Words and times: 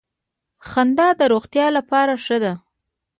خندا 0.69 1.07
د 1.19 1.21
روغتیا 1.33 1.67
لپاره 1.77 2.13
ښه 2.25 2.37
ده 2.43 2.53